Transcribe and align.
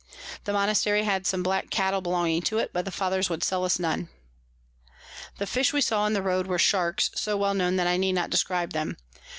The 0.45 0.53
Monastery 0.53 1.03
had 1.03 1.27
some 1.27 1.43
black 1.43 1.69
Cattel 1.69 2.01
belonging 2.01 2.41
to 2.49 2.57
it, 2.57 2.71
but 2.73 2.85
the 2.85 2.91
Fathers 2.91 3.29
would 3.29 3.43
sell 3.43 3.63
us 3.63 3.77
none. 3.77 4.09
The 5.37 5.45
Fish 5.45 5.73
we 5.73 5.81
saw 5.81 6.07
in 6.07 6.13
the 6.13 6.23
Road 6.23 6.47
were 6.47 6.57
Sharks, 6.57 7.11
so 7.13 7.37
well 7.37 7.53
known 7.53 7.75
that 7.75 7.85
I 7.85 7.97
need 7.97 8.13
not 8.13 8.31
describe 8.31 8.73
them. 8.73 8.97
2. 9.11 9.19